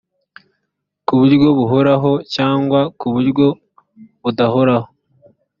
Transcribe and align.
ku 1.05 1.11
buryo 1.19 1.47
buhoraho 1.57 2.11
cyangwa 2.35 2.79
ku 2.99 3.07
buryo 3.13 3.47
budahoraho 4.21 4.87